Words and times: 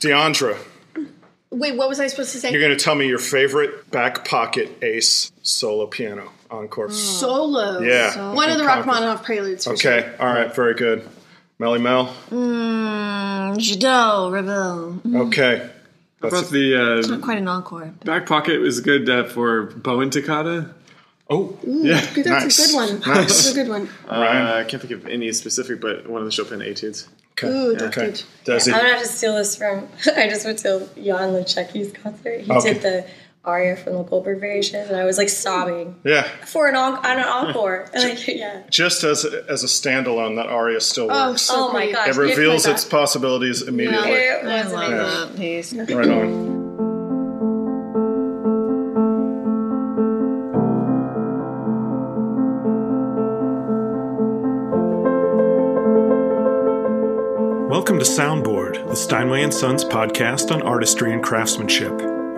Deandra, 0.00 0.56
Wait, 1.52 1.76
what 1.76 1.88
was 1.88 1.98
I 2.00 2.06
supposed 2.06 2.32
to 2.32 2.38
say? 2.38 2.52
you're 2.52 2.60
going 2.60 2.76
to 2.76 2.82
tell 2.82 2.94
me 2.94 3.06
your 3.08 3.18
favorite 3.18 3.90
back 3.90 4.24
pocket 4.24 4.70
ace 4.82 5.30
solo 5.42 5.86
piano 5.86 6.30
encore. 6.50 6.90
Solo. 6.90 7.80
Yeah. 7.80 8.32
One 8.34 8.50
of 8.50 8.58
the 8.58 8.64
Conquer. 8.64 8.88
Rachmaninoff 8.88 9.24
preludes. 9.24 9.64
For 9.64 9.76
sure. 9.76 9.92
Okay, 9.92 10.16
all 10.18 10.32
right, 10.32 10.54
very 10.54 10.74
good. 10.74 11.06
Melly 11.58 11.78
Mel. 11.80 12.14
Mm, 12.30 13.58
Jeux 13.58 13.76
d'eau, 13.78 14.30
Ravel. 14.30 15.00
Okay. 15.26 15.68
How 16.22 16.28
about 16.28 16.50
the 16.50 16.76
uh, 16.76 16.98
it's 16.98 17.08
Not 17.08 17.22
quite 17.22 17.38
an 17.38 17.48
encore. 17.48 17.86
back 18.04 18.26
pocket 18.26 18.60
was 18.60 18.80
good 18.80 19.08
uh, 19.10 19.24
for 19.28 19.64
Bowen 19.64 20.10
Toccata. 20.10 20.74
Oh, 21.28 21.58
Yeah. 21.64 22.00
That's 22.00 22.26
Nice. 22.26 22.58
a 22.58 22.66
good 22.66 22.74
one. 22.74 23.00
Nice. 23.00 23.26
That's 23.28 23.50
a 23.50 23.54
good 23.54 23.68
one. 23.68 23.88
Uh, 24.08 24.54
I 24.58 24.64
can't 24.68 24.82
think 24.82 24.92
of 24.92 25.06
any 25.06 25.32
specific, 25.32 25.80
but 25.80 26.08
one 26.08 26.20
of 26.22 26.26
the 26.26 26.32
Chopin 26.32 26.60
etudes. 26.62 27.08
Okay. 27.42 27.48
Ooh, 27.48 27.72
that's 27.76 27.96
okay. 27.96 28.06
good. 28.06 28.22
Desi. 28.44 28.72
I'm 28.72 28.80
gonna 28.80 28.92
have 28.94 29.02
to 29.02 29.08
steal 29.08 29.34
this 29.34 29.56
from. 29.56 29.88
I 30.16 30.28
just 30.28 30.44
went 30.44 30.58
to 30.60 30.88
Jan 30.96 31.32
Lisiecki's 31.32 31.92
concert. 31.92 32.40
He 32.40 32.52
Okay. 32.52 32.74
did 32.74 32.82
the 32.82 33.06
aria 33.42 33.74
from 33.74 33.94
the 33.94 34.02
Goldberg 34.02 34.38
variation, 34.40 34.80
and 34.80 34.94
I 34.96 35.04
was 35.04 35.16
like 35.16 35.30
sobbing 35.30 35.96
Yeah, 36.04 36.24
for 36.44 36.68
an, 36.68 36.74
en- 36.76 36.94
on 36.98 37.18
an 37.18 37.24
encore. 37.24 37.88
And 37.94 38.04
like, 38.04 38.28
yeah. 38.28 38.62
just 38.68 39.02
as 39.02 39.24
as 39.24 39.64
a 39.64 39.66
standalone, 39.66 40.36
that 40.36 40.46
aria 40.48 40.80
still 40.80 41.08
Oh, 41.10 41.30
works. 41.30 41.42
so 41.42 41.54
Oh 41.56 41.72
my 41.72 41.78
pretty. 41.80 41.92
gosh. 41.94 42.08
it 42.08 42.16
reveals 42.16 42.66
its 42.66 42.84
possibilities 42.84 43.62
immediately. 43.62 44.10
It 44.12 44.44
I 44.44 44.64
was 44.64 44.72
love 44.74 45.30
amazing. 45.34 45.78
that 45.78 45.86
piece. 45.88 45.96
Right 45.96 46.08
on. 46.08 46.59
Soundboard, 58.10 58.88
the 58.88 58.96
Steinway 58.96 59.48
Sons 59.52 59.84
podcast 59.84 60.50
on 60.50 60.62
artistry 60.62 61.12
and 61.12 61.22
craftsmanship. 61.22 61.92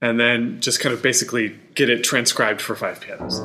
and 0.00 0.18
then 0.18 0.58
just 0.62 0.80
kind 0.80 0.94
of 0.94 1.02
basically 1.02 1.58
get 1.74 1.90
it 1.90 2.02
transcribed 2.02 2.62
for 2.62 2.74
five 2.74 3.00
pianos. 3.02 3.42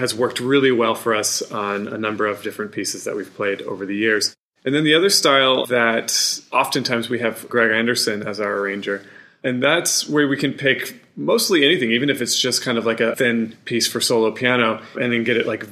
Has 0.00 0.14
worked 0.14 0.40
really 0.40 0.72
well 0.72 0.94
for 0.94 1.14
us 1.14 1.42
on 1.52 1.86
a 1.86 1.96
number 1.96 2.26
of 2.26 2.42
different 2.42 2.72
pieces 2.72 3.04
that 3.04 3.14
we've 3.14 3.32
played 3.34 3.62
over 3.62 3.86
the 3.86 3.94
years. 3.94 4.34
And 4.64 4.74
then 4.74 4.84
the 4.84 4.94
other 4.94 5.08
style 5.08 5.64
that 5.66 6.40
oftentimes 6.52 7.08
we 7.08 7.20
have 7.20 7.48
Greg 7.48 7.70
Anderson 7.70 8.26
as 8.26 8.40
our 8.40 8.58
arranger, 8.58 9.02
and 9.42 9.62
that's 9.62 10.08
where 10.08 10.28
we 10.28 10.36
can 10.36 10.52
pick 10.52 11.02
mostly 11.16 11.64
anything, 11.64 11.92
even 11.92 12.10
if 12.10 12.20
it's 12.20 12.38
just 12.38 12.62
kind 12.62 12.76
of 12.76 12.84
like 12.84 13.00
a 13.00 13.16
thin 13.16 13.56
piece 13.64 13.86
for 13.86 14.00
solo 14.00 14.30
piano, 14.30 14.82
and 15.00 15.12
then 15.12 15.24
get 15.24 15.36
it 15.36 15.46
like 15.46 15.64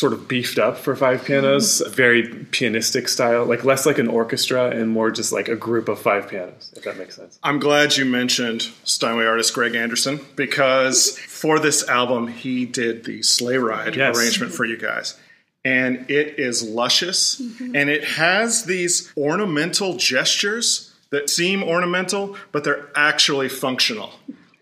sort 0.00 0.14
of 0.14 0.26
beefed 0.26 0.58
up 0.58 0.78
for 0.78 0.96
five 0.96 1.22
pianos, 1.24 1.82
mm-hmm. 1.82 1.92
very 1.92 2.22
pianistic 2.26 3.06
style, 3.06 3.44
like 3.44 3.64
less 3.64 3.84
like 3.84 3.98
an 3.98 4.08
orchestra 4.08 4.70
and 4.70 4.88
more 4.88 5.10
just 5.10 5.30
like 5.30 5.46
a 5.46 5.54
group 5.54 5.88
of 5.88 5.98
five 5.98 6.26
pianos, 6.26 6.72
if 6.74 6.84
that 6.84 6.96
makes 6.96 7.16
sense. 7.16 7.38
I'm 7.42 7.58
glad 7.58 7.98
you 7.98 8.06
mentioned 8.06 8.62
Steinway 8.84 9.26
artist 9.26 9.52
Greg 9.52 9.74
Anderson 9.74 10.18
because 10.36 11.18
for 11.18 11.58
this 11.58 11.86
album 11.86 12.28
he 12.28 12.64
did 12.64 13.04
the 13.04 13.22
sleigh 13.22 13.58
ride 13.58 13.94
Yes. 13.94 14.16
arrangement 14.16 14.52
for 14.54 14.64
you 14.64 14.78
guys. 14.78 15.18
And 15.62 16.10
it 16.10 16.38
is 16.38 16.62
luscious 16.62 17.38
mm-hmm. 17.38 17.76
and 17.76 17.90
it 17.90 18.02
has 18.04 18.64
these 18.64 19.12
ornamental 19.18 19.98
gestures 19.98 20.94
that 21.10 21.28
seem 21.28 21.62
ornamental, 21.62 22.36
but 22.52 22.64
they're 22.64 22.88
actually 22.96 23.50
functional. 23.50 24.12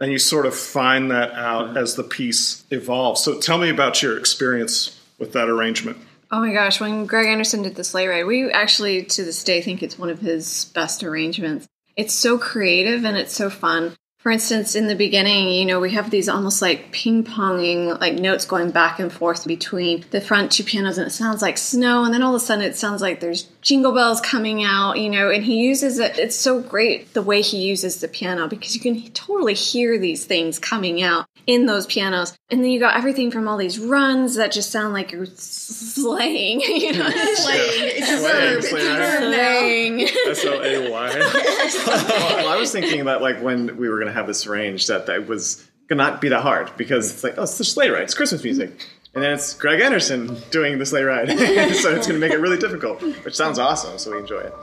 And 0.01 0.11
you 0.11 0.19
sort 0.19 0.47
of 0.47 0.57
find 0.57 1.13
that 1.13 1.31
out 1.33 1.69
mm-hmm. 1.69 1.77
as 1.77 1.95
the 1.95 2.03
piece 2.03 2.65
evolves. 2.71 3.23
So 3.23 3.39
tell 3.39 3.59
me 3.59 3.69
about 3.69 4.03
your 4.03 4.19
experience 4.19 4.98
with 5.19 5.33
that 5.33 5.49
arrangement. 5.49 5.99
Oh 6.31 6.41
my 6.41 6.53
gosh, 6.53 6.81
when 6.81 7.07
Greg 7.07 7.27
Anderson 7.27 7.63
did 7.63 7.75
the 7.75 7.85
sleigh 7.85 8.07
ride, 8.07 8.27
we 8.27 8.51
actually 8.51 9.03
to 9.03 9.25
this 9.25 9.43
day 9.43 9.63
think 9.63 9.83
it's 9.83 9.99
one 9.99 10.11
of 10.11 10.21
his 10.21 10.67
best 10.75 11.03
arrangements. 11.03 11.67
It's 11.97 12.15
so 12.15 12.39
creative 12.39 13.05
and 13.05 13.17
it's 13.17 13.35
so 13.35 13.51
fun. 13.51 13.97
For 14.19 14.33
instance, 14.33 14.75
in 14.75 14.89
the 14.89 14.97
beginning, 14.97 15.53
you 15.53 15.65
know, 15.65 15.79
we 15.81 15.93
have 15.93 16.11
these 16.11 16.29
almost 16.29 16.61
like 16.61 16.91
ping 16.91 17.23
ponging, 17.25 17.99
like 18.01 18.15
notes 18.15 18.45
going 18.45 18.73
back 18.73 18.99
and 18.99 19.13
forth 19.13 19.47
between 19.47 20.05
the 20.11 20.21
front 20.21 20.51
two 20.51 20.65
pianos, 20.65 20.99
and 20.99 21.07
it 21.07 21.11
sounds 21.11 21.41
like 21.41 21.57
snow, 21.57 22.05
and 22.05 22.13
then 22.13 22.23
all 22.23 22.35
of 22.35 22.43
a 22.43 22.45
sudden 22.45 22.65
it 22.65 22.77
sounds 22.77 23.01
like 23.01 23.21
there's 23.21 23.45
jingle 23.61 23.93
bells 23.93 24.21
coming 24.21 24.63
out, 24.63 24.99
you 24.99 25.11
know, 25.11 25.31
and 25.31 25.45
he 25.45 25.57
uses 25.57 25.99
it. 25.99 26.19
It's 26.19 26.37
so 26.37 26.61
great 26.61 27.13
the 27.15 27.23
way 27.23 27.43
he 27.43 27.59
uses 27.59 28.01
the 28.01 28.09
piano 28.09 28.49
because 28.49 28.75
you 28.75 28.81
can 28.81 29.01
totally 29.13 29.55
hear 29.55 29.99
these 29.99 30.25
things 30.25 30.59
coming 30.59 31.03
out 31.03 31.27
in 31.47 31.67
those 31.67 31.87
pianos. 31.87 32.37
And 32.51 32.63
then 32.63 32.71
you 32.71 32.79
got 32.79 32.97
everything 32.97 33.31
from 33.31 33.49
all 33.49 33.57
these 33.57 33.79
runs 33.79 34.37
that 34.37 34.53
just 34.53 34.71
sound 34.71 34.93
like 34.93 35.13
you're 35.13 35.27
slaying, 35.27 36.61
you 36.67 36.93
know, 36.93 37.09
Slaying. 37.09 37.93
It's 37.97 38.11
a 38.11 38.19
Slaying, 38.19 38.23
verb. 38.23 38.59
It's 38.59 38.67
a 38.67 38.71
slaying. 38.71 39.99
verb 39.99 40.11
now. 40.25 40.31
S 40.31 40.45
L 40.45 40.63
A 40.63 40.91
Y. 40.91 41.19
well, 42.43 42.49
I 42.49 42.57
was 42.59 42.71
thinking 42.73 43.07
that 43.07 43.23
like 43.23 43.43
when 43.43 43.77
we 43.77 43.89
were 43.89 43.97
going 43.97 44.09
to 44.09 44.15
have 44.15 44.27
this 44.27 44.47
arranged, 44.47 44.89
that 44.89 45.07
that 45.07 45.27
was 45.27 45.57
going 45.89 45.99
to 45.99 46.05
not 46.05 46.21
be 46.21 46.29
that 46.29 46.43
hard 46.43 46.71
because 46.77 47.11
it's 47.11 47.25
like, 47.25 47.35
oh, 47.39 47.45
it's 47.45 47.59
the 47.59 47.65
sleigh 47.65 47.89
ride, 47.89 48.03
it's 48.03 48.15
Christmas 48.15 48.45
music. 48.45 48.87
And 49.19 49.25
then 49.25 49.33
it's 49.33 49.53
Greg 49.53 49.81
Anderson 49.81 50.41
doing 50.53 50.79
the 50.79 50.87
sleigh 50.87 51.03
ride. 51.03 51.29
so 51.75 51.93
it's 51.93 52.07
going 52.07 52.21
to 52.21 52.21
make 52.21 52.31
it 52.31 52.39
really 52.39 52.57
difficult, 52.57 53.03
which 53.25 53.35
sounds 53.35 53.59
awesome, 53.59 53.99
so 53.99 54.13
we 54.13 54.19
enjoy 54.19 54.39
it. 54.39 54.55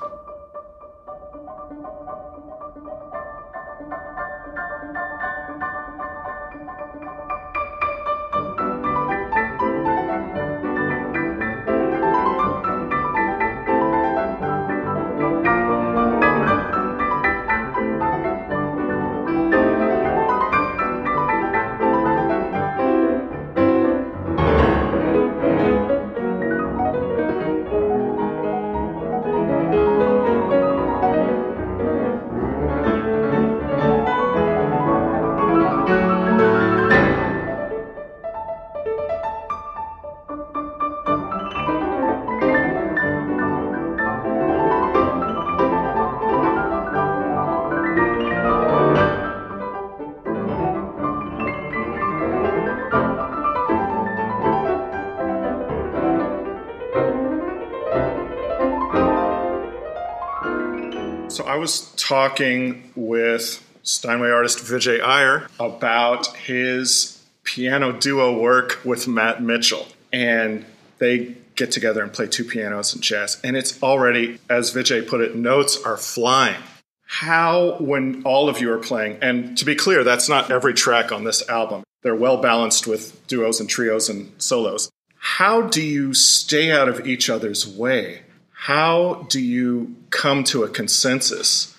Talking 62.06 62.92
with 62.96 63.64
Steinway 63.82 64.30
artist 64.30 64.60
Vijay 64.60 65.02
Iyer 65.02 65.48
about 65.60 66.28
his 66.38 67.24
piano 67.44 67.92
duo 67.92 68.40
work 68.40 68.80
with 68.86 69.08
Matt 69.08 69.42
Mitchell. 69.42 69.88
And 70.14 70.66
they 71.00 71.36
get 71.56 71.72
together 71.72 72.04
and 72.04 72.14
play 72.14 72.28
two 72.28 72.44
pianos 72.44 72.94
and 72.94 73.02
jazz. 73.02 73.40
And 73.44 73.58
it's 73.58 73.82
already, 73.82 74.40
as 74.50 74.72
Vijay 74.72 75.08
put 75.08 75.22
it, 75.22 75.36
notes 75.36 75.82
are 75.84 75.98
flying. 75.98 76.62
How, 77.08 77.78
when 77.80 78.24
all 78.24 78.50
of 78.50 78.60
you 78.60 78.72
are 78.72 78.78
playing, 78.78 79.20
and 79.22 79.58
to 79.58 79.66
be 79.66 79.76
clear, 79.76 80.04
that's 80.04 80.30
not 80.30 80.52
every 80.52 80.74
track 80.74 81.12
on 81.12 81.24
this 81.24 81.48
album, 81.50 81.84
they're 82.04 82.16
well 82.16 82.38
balanced 82.38 82.88
with 82.88 83.26
duos 83.28 83.60
and 83.60 83.70
trios 83.70 84.10
and 84.10 84.32
solos. 84.42 84.92
How 85.18 85.62
do 85.62 85.82
you 85.82 86.14
stay 86.14 86.72
out 86.72 86.88
of 86.88 87.08
each 87.08 87.30
other's 87.30 87.68
way? 87.68 88.22
How 88.52 89.26
do 89.30 89.40
you 89.40 89.96
come 90.10 90.44
to 90.46 90.64
a 90.64 90.70
consensus 90.70 91.75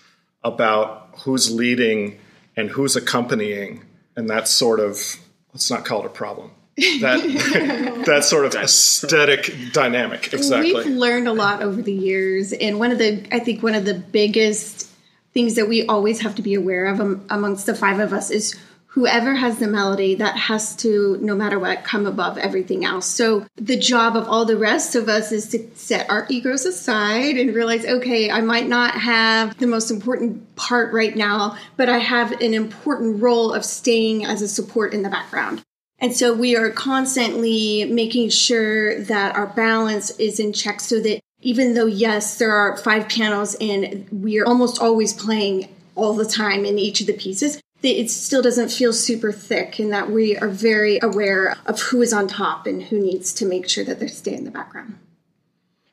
about 0.47 1.11
who's 1.19 1.53
leading 1.53 2.19
and 2.57 2.71
who's 2.71 2.97
accompanying 2.97 3.83
and 4.17 4.31
that 4.31 4.49
sort 4.49 4.81
of 4.81 5.17
let's 5.53 5.71
not 5.71 5.85
call 5.85 6.01
it 6.01 6.07
a 6.07 6.11
problem. 6.11 6.51
That 6.77 8.03
that 8.07 8.25
sort 8.25 8.45
of 8.45 8.55
aesthetic 8.55 9.73
dynamic 9.73 10.33
exactly. 10.33 10.75
We've 10.75 10.87
learned 10.87 11.29
a 11.29 11.33
lot 11.33 11.63
over 11.63 11.81
the 11.81 11.93
years, 11.93 12.53
and 12.53 12.79
one 12.79 12.93
of 12.93 12.99
the 12.99 13.27
I 13.33 13.39
think 13.39 13.63
one 13.63 13.75
of 13.75 13.85
the 13.85 13.95
biggest 13.95 14.89
things 15.33 15.55
that 15.55 15.69
we 15.69 15.87
always 15.87 16.21
have 16.21 16.35
to 16.35 16.43
be 16.43 16.55
aware 16.55 16.87
of 16.87 17.01
um, 17.01 17.25
amongst 17.31 17.67
the 17.67 17.75
five 17.75 17.99
of 17.99 18.13
us 18.13 18.31
is 18.31 18.55
whoever 18.97 19.35
has 19.35 19.59
the 19.59 19.69
melody 19.69 20.15
that 20.15 20.35
has 20.37 20.75
to 20.75 21.19
no 21.21 21.35
matter 21.35 21.59
what 21.59 21.85
come 21.85 22.07
above 22.07 22.39
everything 22.39 22.83
else. 22.83 23.05
So 23.05 23.45
the 23.57 23.77
job 23.77 24.17
of 24.17 24.27
all 24.27 24.47
the 24.47 24.57
rest 24.57 24.95
of 24.95 25.07
us 25.07 25.33
is 25.33 25.51
to 25.51 25.69
set 25.75 26.09
our 26.09 26.27
egos 26.31 26.65
aside 26.65 27.37
and 27.37 27.55
realize 27.55 27.85
okay 27.85 28.31
i 28.31 28.41
might 28.41 28.67
not 28.67 28.95
have 28.95 29.57
the 29.59 29.67
most 29.67 29.91
important 29.91 30.57
part 30.57 30.93
right 30.95 31.15
now 31.15 31.57
but 31.77 31.89
i 31.89 31.99
have 31.99 32.33
an 32.41 32.55
important 32.55 33.23
role 33.23 33.53
of 33.53 33.65
staying 33.65 34.25
as 34.25 34.41
a 34.41 34.49
support 34.49 34.95
in 34.95 35.03
the 35.03 35.11
background. 35.11 35.63
And 35.99 36.15
so 36.15 36.35
we 36.35 36.57
are 36.57 36.71
constantly 36.71 37.85
making 37.85 38.31
sure 38.31 39.01
that 39.05 39.35
our 39.35 39.47
balance 39.47 40.11
is 40.19 40.39
in 40.39 40.53
check 40.53 40.81
so 40.81 41.01
that 41.01 41.21
even 41.41 41.75
though, 41.75 41.87
yes, 41.87 42.39
there 42.39 42.53
are 42.53 42.77
five 42.77 43.09
pianos 43.09 43.57
and 43.61 44.07
we 44.11 44.39
are 44.39 44.47
almost 44.47 44.81
always 44.81 45.13
playing 45.13 45.75
all 45.95 46.13
the 46.13 46.27
time 46.27 46.67
in 46.67 46.79
each 46.79 47.01
of 47.01 47.07
the 47.07 47.15
pieces, 47.15 47.61
it 47.83 48.11
still 48.11 48.43
doesn't 48.43 48.71
feel 48.71 48.93
super 48.93 49.33
thick 49.33 49.79
and 49.79 49.93
that 49.93 50.11
we 50.11 50.37
are 50.37 50.49
very 50.49 50.99
aware 51.01 51.57
of 51.67 51.81
who 51.81 52.03
is 52.03 52.13
on 52.13 52.27
top 52.27 52.67
and 52.67 52.85
who 52.85 52.99
needs 52.99 53.33
to 53.35 53.47
make 53.47 53.69
sure 53.69 53.85
that 53.85 54.01
they 54.01 54.09
stay 54.09 54.35
in 54.35 54.45
the 54.45 54.51
background. 54.51 54.99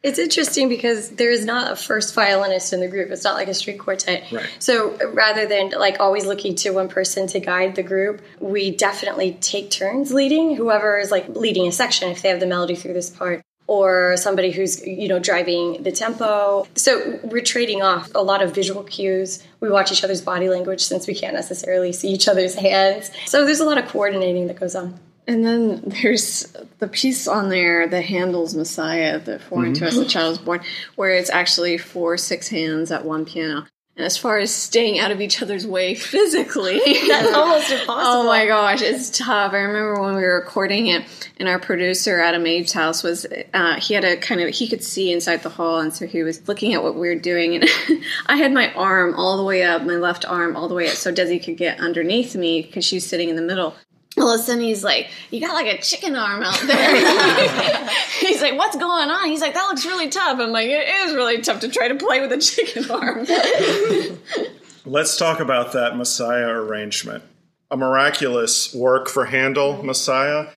It's 0.01 0.19
interesting 0.19 0.67
because 0.67 1.11
there 1.11 1.31
is 1.31 1.45
not 1.45 1.71
a 1.71 1.77
first 1.77 2.13
violinist 2.13 2.73
in 2.73 2.81
the 2.81 2.89
group. 2.89 3.09
It's 3.09 3.23
not 3.23 3.35
like 3.35 3.47
a 3.47 3.53
string 3.53 3.77
quartet. 3.77 4.29
Right. 4.33 4.49
So 4.59 4.97
rather 5.13 5.45
than 5.45 5.69
like 5.69 6.01
always 6.01 6.25
looking 6.25 6.55
to 6.55 6.71
one 6.71 6.89
person 6.89 7.25
to 7.27 7.39
guide 7.39 7.75
the 7.75 7.83
group, 7.83 8.21
we 8.41 8.75
definitely 8.75 9.37
take 9.39 9.71
turns 9.71 10.11
leading. 10.13 10.57
Whoever 10.57 10.99
is 10.99 11.09
like 11.09 11.29
leading 11.29 11.67
a 11.67 11.71
section, 11.71 12.09
if 12.11 12.21
they 12.21 12.27
have 12.29 12.41
the 12.41 12.45
melody 12.45 12.75
through 12.75 12.95
this 12.95 13.09
part, 13.09 13.43
or 13.73 14.15
somebody 14.17 14.51
who's 14.51 14.85
you 14.85 15.07
know 15.07 15.19
driving 15.19 15.83
the 15.83 15.91
tempo. 15.91 16.67
So 16.75 17.19
we're 17.23 17.41
trading 17.41 17.81
off 17.81 18.11
a 18.13 18.23
lot 18.23 18.41
of 18.43 18.53
visual 18.53 18.83
cues. 18.83 19.43
We 19.59 19.69
watch 19.69 19.91
each 19.91 20.03
other's 20.03 20.21
body 20.21 20.49
language 20.49 20.81
since 20.81 21.07
we 21.07 21.15
can't 21.15 21.33
necessarily 21.33 21.91
see 21.91 22.09
each 22.09 22.27
other's 22.27 22.55
hands. 22.55 23.11
So 23.25 23.45
there's 23.45 23.59
a 23.59 23.65
lot 23.65 23.77
of 23.77 23.87
coordinating 23.87 24.47
that 24.47 24.59
goes 24.59 24.75
on. 24.75 24.99
And 25.27 25.45
then 25.45 25.81
there's 25.85 26.55
the 26.79 26.87
piece 26.87 27.27
on 27.27 27.49
there 27.49 27.87
that 27.87 28.03
Handel's 28.03 28.55
Messiah, 28.55 29.19
the 29.19 29.39
for 29.39 29.65
unto 29.65 29.85
us, 29.85 29.95
the 29.95 30.01
mm-hmm. 30.01 30.09
child 30.09 30.33
is 30.33 30.37
born, 30.37 30.61
where 30.95 31.11
it's 31.11 31.29
actually 31.29 31.77
four 31.77 32.17
six 32.17 32.49
hands 32.49 32.91
at 32.91 33.05
one 33.05 33.25
piano. 33.25 33.65
And 33.95 34.07
as 34.07 34.17
far 34.17 34.39
as 34.39 34.53
staying 34.53 34.97
out 34.97 35.11
of 35.11 35.21
each 35.21 35.41
other's 35.41 35.67
way 35.67 35.93
physically, 36.11 36.79
That's 37.07 37.33
almost 37.33 37.71
impossible. 37.71 37.93
Oh 37.95 38.25
my 38.25 38.47
gosh, 38.47 38.81
it's 38.81 39.15
tough. 39.15 39.53
I 39.53 39.57
remember 39.57 40.01
when 40.01 40.15
we 40.15 40.21
were 40.23 40.35
recording 40.35 40.87
it, 40.87 41.05
and 41.37 41.47
our 41.47 41.59
producer 41.59 42.19
at 42.19 42.33
a 42.33 42.37
Abe's 42.37 42.73
house 42.73 43.03
was 43.03 43.27
uh, 43.53 43.79
he 43.79 43.93
had 43.93 44.03
a 44.03 44.17
kind 44.17 44.41
of 44.41 44.49
he 44.49 44.67
could 44.67 44.83
see 44.83 45.11
inside 45.11 45.43
the 45.43 45.49
hall, 45.49 45.79
and 45.79 45.93
so 45.93 46.07
he 46.07 46.23
was 46.23 46.47
looking 46.47 46.73
at 46.73 46.81
what 46.81 46.95
we 46.95 47.07
were 47.07 47.15
doing, 47.15 47.55
and 47.55 47.65
I 48.25 48.37
had 48.37 48.51
my 48.51 48.73
arm 48.73 49.13
all 49.15 49.37
the 49.37 49.43
way 49.43 49.63
up, 49.63 49.83
my 49.83 49.95
left 49.95 50.25
arm 50.25 50.55
all 50.55 50.67
the 50.67 50.75
way 50.75 50.87
up, 50.87 50.95
so 50.95 51.13
Desi 51.13 51.43
could 51.43 51.57
get 51.57 51.79
underneath 51.79 52.35
me 52.35 52.63
because 52.63 52.83
she 52.83 52.95
was 52.95 53.05
sitting 53.05 53.29
in 53.29 53.35
the 53.35 53.41
middle. 53.43 53.75
All 54.23 54.31
of 54.31 54.39
a 54.39 54.43
sudden, 54.43 54.61
he's 54.61 54.83
like, 54.83 55.09
"You 55.31 55.41
got 55.41 55.53
like 55.53 55.67
a 55.67 55.81
chicken 55.81 56.15
arm 56.15 56.43
out 56.43 56.59
there." 56.61 57.89
he's 58.19 58.41
like, 58.41 58.57
"What's 58.57 58.77
going 58.77 59.09
on?" 59.09 59.27
He's 59.27 59.41
like, 59.41 59.53
"That 59.53 59.67
looks 59.67 59.85
really 59.85 60.09
tough." 60.09 60.39
I'm 60.39 60.51
like, 60.51 60.67
"It 60.67 60.87
is 60.87 61.13
really 61.13 61.41
tough 61.41 61.59
to 61.61 61.69
try 61.69 61.89
to 61.89 61.95
play 61.95 62.21
with 62.21 62.31
a 62.31 62.37
chicken 62.37 62.89
arm." 62.89 63.27
let's 64.85 65.15
talk 65.15 65.39
about 65.39 65.71
that 65.71 65.95
messiah 65.95 66.49
arrangement 66.49 67.23
a 67.71 67.77
miraculous 67.77 68.73
work 68.73 69.07
for 69.07 69.25
handel 69.25 69.81
messiah 69.81 70.47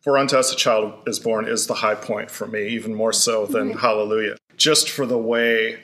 for 0.00 0.18
unto 0.18 0.36
us 0.36 0.52
a 0.52 0.56
child 0.56 0.92
is 1.06 1.20
born 1.20 1.46
is 1.46 1.66
the 1.68 1.74
high 1.74 1.94
point 1.94 2.30
for 2.30 2.46
me 2.48 2.68
even 2.68 2.92
more 2.94 3.12
so 3.12 3.46
than 3.46 3.70
mm-hmm. 3.70 3.78
hallelujah 3.78 4.36
just 4.56 4.90
for 4.90 5.06
the 5.06 5.18
way 5.18 5.80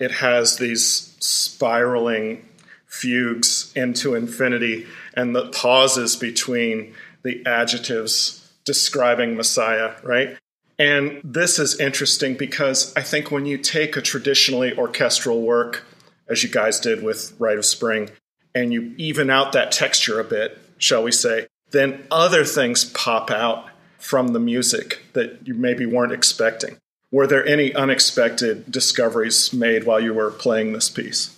it 0.00 0.10
has 0.10 0.58
these 0.58 1.16
spiraling 1.20 2.44
fugues 2.86 3.72
into 3.76 4.14
infinity 4.14 4.86
and 5.18 5.34
the 5.34 5.48
pauses 5.48 6.14
between 6.14 6.94
the 7.24 7.44
adjectives 7.44 8.52
describing 8.64 9.36
Messiah, 9.36 9.94
right? 10.04 10.38
And 10.78 11.20
this 11.24 11.58
is 11.58 11.80
interesting 11.80 12.36
because 12.36 12.94
I 12.94 13.02
think 13.02 13.32
when 13.32 13.44
you 13.44 13.58
take 13.58 13.96
a 13.96 14.00
traditionally 14.00 14.78
orchestral 14.78 15.42
work, 15.42 15.84
as 16.28 16.44
you 16.44 16.48
guys 16.48 16.78
did 16.78 17.02
with 17.02 17.34
Rite 17.40 17.58
of 17.58 17.64
Spring, 17.64 18.10
and 18.54 18.72
you 18.72 18.94
even 18.96 19.28
out 19.28 19.52
that 19.52 19.72
texture 19.72 20.20
a 20.20 20.24
bit, 20.24 20.56
shall 20.78 21.02
we 21.02 21.10
say, 21.10 21.48
then 21.72 22.06
other 22.12 22.44
things 22.44 22.84
pop 22.84 23.28
out 23.28 23.68
from 23.98 24.28
the 24.28 24.40
music 24.40 25.00
that 25.14 25.48
you 25.48 25.54
maybe 25.54 25.84
weren't 25.84 26.12
expecting. 26.12 26.76
Were 27.10 27.26
there 27.26 27.44
any 27.44 27.74
unexpected 27.74 28.70
discoveries 28.70 29.52
made 29.52 29.82
while 29.82 29.98
you 29.98 30.14
were 30.14 30.30
playing 30.30 30.74
this 30.74 30.88
piece? 30.88 31.37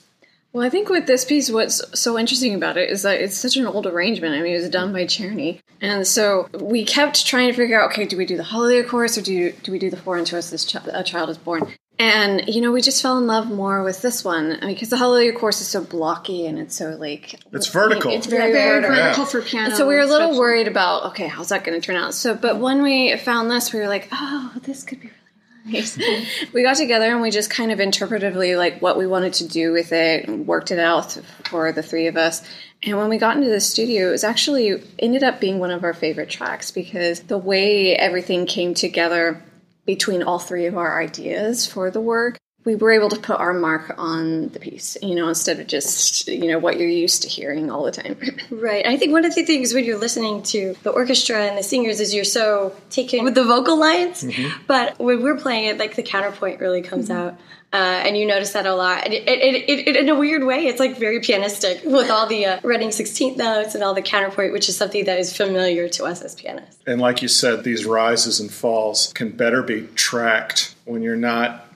Well, 0.53 0.67
I 0.67 0.71
think 0.71 0.89
with 0.89 1.07
this 1.07 1.25
piece, 1.25 1.49
what's 1.51 1.81
so 1.99 2.19
interesting 2.19 2.55
about 2.55 2.77
it 2.77 2.91
is 2.91 3.03
that 3.03 3.21
it's 3.21 3.37
such 3.39 3.57
an 3.57 3.67
old 3.67 3.87
arrangement. 3.87 4.35
I 4.35 4.43
mean, 4.43 4.53
it 4.55 4.61
was 4.61 4.69
done 4.69 4.93
by 4.93 5.05
Czerny, 5.05 5.61
and 5.81 6.05
so 6.07 6.49
we 6.61 6.85
kept 6.85 7.25
trying 7.25 7.49
to 7.49 7.55
figure 7.57 7.81
out, 7.81 7.93
okay, 7.93 8.05
do 8.05 8.17
we 8.17 8.27
do 8.27 8.37
the 8.37 8.43
Hallelujah 8.43 8.85
chorus 8.85 9.17
or 9.17 9.23
do 9.23 9.53
do 9.53 9.71
we 9.71 9.79
do 9.79 9.91
the 9.91 9.97
"For 9.97 10.19
unto 10.19 10.37
us 10.37 10.51
this 10.51 10.65
ch- 10.65 10.75
a 10.93 11.05
child 11.05 11.31
is 11.31 11.39
born"? 11.39 11.73
And 12.01 12.49
you 12.49 12.63
know, 12.63 12.73
we 12.73 12.81
just 12.81 13.01
fell 13.03 13.19
in 13.19 13.27
love 13.27 13.49
more 13.51 13.85
with 13.85 14.01
this 14.03 14.25
one 14.25 14.59
because 14.63 14.89
the 14.89 14.97
Hallelujah 14.97 15.35
chorus 15.35 15.61
is 15.61 15.69
so 15.69 15.85
blocky 15.85 16.47
and 16.47 16.59
it's 16.59 16.75
so 16.75 16.97
like 16.99 17.35
It's 17.53 17.69
vertical. 17.69 18.11
It's 18.11 18.27
very, 18.27 18.51
Very 18.51 18.81
vertical. 18.81 18.97
vertical 18.97 19.25
for 19.27 19.43
piano. 19.43 19.67
And 19.67 19.77
so 19.77 19.87
we 19.87 19.95
were 19.95 20.01
a 20.01 20.07
little 20.07 20.31
especially. 20.31 20.39
worried 20.41 20.67
about 20.69 21.05
okay, 21.11 21.29
how's 21.29 21.51
that 21.51 21.63
going 21.63 21.79
to 21.81 21.87
turn 21.87 21.97
out? 21.97 22.15
So, 22.15 22.35
but 22.35 22.59
when 22.59 22.83
we 22.83 23.17
found 23.19 23.51
this, 23.51 23.73
we 23.73 23.79
were 23.79 23.89
like, 23.89 24.09
oh, 24.11 24.53
this 24.63 24.83
could 24.83 24.99
be 25.01 25.07
really 25.07 25.15
nice. 25.15 25.20
we 26.53 26.63
got 26.63 26.77
together 26.77 27.13
and 27.13 27.21
we 27.21 27.31
just 27.31 27.51
kind 27.51 27.71
of 27.71 27.79
interpretively 27.79 28.57
like 28.57 28.81
what 28.81 28.97
we 28.97 29.07
wanted 29.07 29.35
to 29.35 29.49
do 29.49 29.73
with 29.73 29.93
it, 29.93 30.27
and 30.27 30.47
worked 30.47 30.71
it 30.71 30.79
out 30.79 31.19
for 31.45 31.73
the 31.73 31.83
three 31.83 32.07
of 32.07 32.17
us. 32.17 32.43
And 32.83 32.97
when 32.97 33.11
we 33.11 33.19
got 33.19 33.37
into 33.37 33.51
the 33.51 33.61
studio, 33.61 34.09
it 34.09 34.13
was 34.13 34.25
actually 34.25 34.83
ended 34.99 35.23
up 35.23 35.41
being 35.41 35.59
one 35.59 35.71
of 35.71 35.85
our 35.85 35.93
favorite 35.93 36.31
tracks 36.31 36.71
because 36.71 37.21
the 37.21 37.39
way 37.39 37.95
everything 37.95 38.47
came 38.47 38.73
together 38.73 39.43
between 39.85 40.23
all 40.23 40.39
three 40.39 40.67
of 40.67 40.79
our 40.79 41.03
ideas 41.03 41.67
for 41.67 41.91
the 41.91 42.01
work 42.01 42.39
we 42.65 42.75
were 42.75 42.91
able 42.93 43.09
to 43.09 43.19
put 43.19 43.41
our 43.41 43.55
mark 43.55 43.95
on 43.97 44.49
the 44.49 44.61
piece, 44.61 44.97
you 45.03 45.15
know, 45.15 45.29
instead 45.29 45.59
of 45.61 45.67
just, 45.67 46.29
you 46.29 46.47
know, 46.47 46.59
what 46.59 46.79
you're 46.79 46.89
used 46.89 47.23
to 47.23 47.29
hearing 47.29 47.71
all 47.71 47.85
the 47.85 47.91
time. 47.91 48.17
Right. 48.51 48.87
I 48.87 48.97
think 48.97 49.13
one 49.13 49.25
of 49.25 49.35
the 49.35 49.45
things 49.45 49.73
when 49.73 49.85
you're 49.85 49.99
listening 49.99 50.43
to 50.45 50.75
the 50.83 50.91
orchestra 50.91 51.47
and 51.47 51.57
the 51.57 51.63
singers 51.63 52.01
is 52.01 52.13
you're 52.13 52.25
so 52.25 52.75
taken 52.91 53.25
with 53.25 53.35
the 53.35 53.45
vocal 53.45 53.79
lines. 53.79 54.25
But 54.67 54.99
when 54.99 55.23
we're 55.23 55.37
playing 55.37 55.67
it, 55.67 55.79
like 55.79 55.95
the 55.95 56.03
counterpoint 56.03 56.61
really 56.61 56.83
comes 56.83 57.11
out. 57.11 57.39
Uh, 57.73 57.77
and 57.77 58.17
you 58.17 58.27
notice 58.27 58.53
that 58.53 58.67
a 58.67 58.75
lot. 58.75 59.05
And 59.05 59.15
it, 59.15 59.29
it, 59.29 59.55
it, 59.69 59.89
it, 59.89 59.97
in 59.97 60.09
a 60.09 60.15
weird 60.17 60.45
way, 60.45 60.67
it's 60.67 60.81
like 60.81 60.99
very 60.99 61.21
pianistic 61.21 61.85
with 61.85 62.11
all 62.11 62.27
the 62.27 62.45
uh, 62.45 62.61
running 62.65 62.89
16th 62.89 63.37
notes 63.37 63.75
and 63.75 63.85
all 63.85 63.95
the 63.95 64.03
counterpoint, 64.03 64.53
which 64.53 64.69
is 64.69 64.77
something 64.77 65.05
that 65.05 65.19
is 65.19 65.35
familiar 65.35 65.89
to 65.91 66.05
us 66.05 66.23
as 66.23 66.35
pianists. 66.35 66.83
And 66.87 67.01
like 67.01 67.23
you 67.23 67.29
said, 67.29 67.63
these 67.63 67.87
rises 67.87 68.41
and 68.41 68.53
falls 68.53 69.13
can 69.15 69.31
better 69.31 69.63
be 69.63 69.87
tracked 69.95 70.75
when 70.85 71.03
you're 71.03 71.17
not 71.17 71.70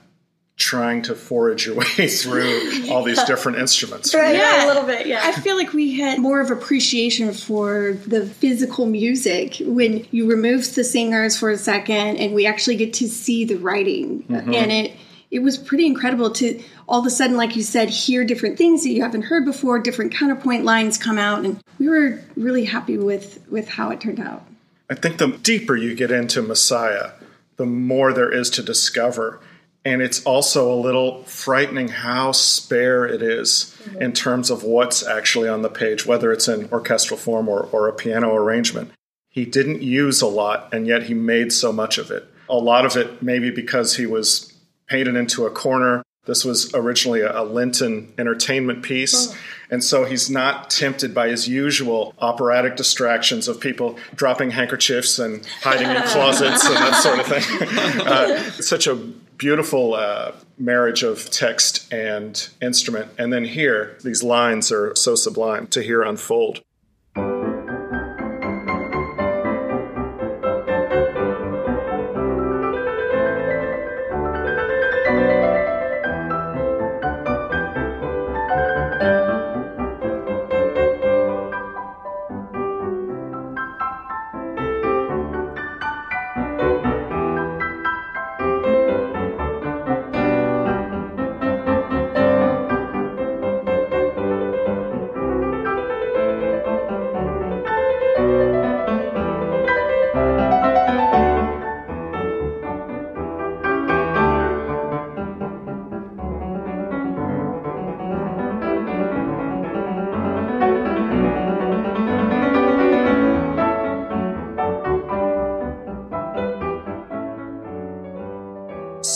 trying 0.56 1.02
to 1.02 1.14
forage 1.14 1.66
your 1.66 1.74
way 1.74 1.84
through 2.08 2.86
all 2.90 3.02
these 3.02 3.22
different 3.24 3.58
instruments. 3.58 4.14
Right. 4.14 4.36
Yeah. 4.36 4.66
A 4.66 4.68
little 4.68 4.84
bit, 4.84 5.06
yeah. 5.06 5.20
I 5.24 5.32
feel 5.32 5.56
like 5.56 5.72
we 5.72 5.98
had 5.98 6.18
more 6.20 6.40
of 6.40 6.50
appreciation 6.50 7.32
for 7.32 7.94
the 8.06 8.26
physical 8.26 8.86
music 8.86 9.56
when 9.60 10.06
you 10.10 10.30
remove 10.30 10.74
the 10.74 10.84
singers 10.84 11.36
for 11.36 11.50
a 11.50 11.58
second 11.58 12.18
and 12.18 12.34
we 12.34 12.46
actually 12.46 12.76
get 12.76 12.92
to 12.94 13.08
see 13.08 13.44
the 13.44 13.56
writing. 13.56 14.22
Mm-hmm. 14.24 14.54
And 14.54 14.72
it 14.72 14.96
it 15.34 15.42
was 15.42 15.58
pretty 15.58 15.84
incredible 15.84 16.30
to 16.30 16.62
all 16.88 17.00
of 17.00 17.06
a 17.06 17.10
sudden, 17.10 17.36
like 17.36 17.56
you 17.56 17.62
said, 17.64 17.90
hear 17.90 18.24
different 18.24 18.56
things 18.56 18.84
that 18.84 18.90
you 18.90 19.02
haven't 19.02 19.22
heard 19.22 19.44
before, 19.44 19.80
different 19.80 20.14
counterpoint 20.14 20.64
lines 20.64 20.96
come 20.96 21.18
out, 21.18 21.44
and 21.44 21.60
we 21.80 21.88
were 21.88 22.22
really 22.36 22.64
happy 22.64 22.96
with 22.96 23.44
with 23.50 23.68
how 23.68 23.90
it 23.90 24.00
turned 24.00 24.20
out. 24.20 24.46
I 24.88 24.94
think 24.94 25.18
the 25.18 25.28
deeper 25.28 25.76
you 25.76 25.96
get 25.96 26.12
into 26.12 26.40
Messiah, 26.40 27.12
the 27.56 27.66
more 27.66 28.12
there 28.12 28.30
is 28.30 28.48
to 28.50 28.62
discover. 28.62 29.40
And 29.84 30.00
it's 30.00 30.22
also 30.24 30.72
a 30.72 30.80
little 30.80 31.24
frightening 31.24 31.88
how 31.88 32.32
spare 32.32 33.06
it 33.06 33.20
is 33.20 33.76
in 34.00 34.12
terms 34.12 34.50
of 34.50 34.62
what's 34.62 35.06
actually 35.06 35.48
on 35.48 35.60
the 35.60 35.68
page, 35.68 36.06
whether 36.06 36.32
it's 36.32 36.48
in 36.48 36.68
orchestral 36.72 37.18
form 37.18 37.48
or, 37.48 37.68
or 37.70 37.88
a 37.88 37.92
piano 37.92 38.34
arrangement. 38.34 38.92
He 39.28 39.44
didn't 39.44 39.82
use 39.82 40.22
a 40.22 40.26
lot, 40.26 40.72
and 40.72 40.86
yet 40.86 41.02
he 41.02 41.14
made 41.14 41.52
so 41.52 41.72
much 41.72 41.98
of 41.98 42.10
it. 42.10 42.26
A 42.48 42.56
lot 42.56 42.86
of 42.86 42.96
it 42.96 43.22
maybe 43.22 43.50
because 43.50 43.96
he 43.96 44.06
was 44.06 44.54
painted 44.86 45.16
into 45.16 45.44
a 45.44 45.50
corner. 45.50 46.02
This 46.24 46.44
was 46.44 46.72
originally 46.74 47.20
a, 47.20 47.40
a 47.40 47.44
Lenten 47.44 48.14
entertainment 48.16 48.82
piece. 48.82 49.34
And 49.70 49.82
so 49.82 50.04
he's 50.04 50.30
not 50.30 50.70
tempted 50.70 51.14
by 51.14 51.28
his 51.28 51.48
usual 51.48 52.14
operatic 52.20 52.76
distractions 52.76 53.48
of 53.48 53.60
people 53.60 53.98
dropping 54.14 54.52
handkerchiefs 54.52 55.18
and 55.18 55.44
hiding 55.62 55.90
in 55.90 56.02
closets 56.06 56.64
and 56.64 56.76
that 56.76 57.02
sort 57.02 57.18
of 57.18 57.26
thing. 57.26 58.04
Uh, 58.06 58.38
such 58.52 58.86
a 58.86 58.96
beautiful 59.36 59.94
uh, 59.94 60.32
marriage 60.58 61.02
of 61.02 61.30
text 61.30 61.92
and 61.92 62.48
instrument. 62.62 63.10
And 63.18 63.32
then 63.32 63.44
here, 63.44 63.98
these 64.02 64.22
lines 64.22 64.70
are 64.70 64.94
so 64.94 65.14
sublime 65.14 65.66
to 65.68 65.82
hear 65.82 66.02
unfold. 66.02 66.62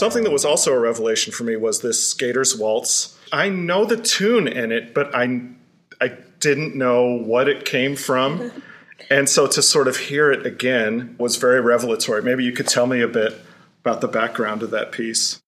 Something 0.08 0.24
that 0.24 0.30
was 0.30 0.46
also 0.46 0.72
a 0.72 0.78
revelation 0.78 1.34
for 1.34 1.44
me 1.44 1.54
was 1.56 1.82
this 1.82 2.08
Skater's 2.08 2.56
Waltz. 2.56 3.18
I 3.30 3.50
know 3.50 3.84
the 3.84 3.98
tune 3.98 4.48
in 4.48 4.72
it, 4.72 4.94
but 4.94 5.14
I, 5.14 5.42
I 6.00 6.16
didn't 6.40 6.74
know 6.74 7.18
what 7.18 7.46
it 7.46 7.66
came 7.66 7.94
from. 7.94 8.50
And 9.10 9.26
so 9.28 9.46
to 9.46 9.62
sort 9.62 9.88
of 9.88 9.96
hear 9.96 10.30
it 10.30 10.44
again 10.44 11.14
was 11.18 11.36
very 11.36 11.60
revelatory. 11.60 12.20
Maybe 12.20 12.44
you 12.44 12.52
could 12.52 12.66
tell 12.66 12.86
me 12.86 13.00
a 13.00 13.08
bit 13.08 13.34
about 13.80 14.02
the 14.02 14.08
background 14.08 14.62
of 14.62 14.70
that 14.72 14.92
piece. 14.92 15.40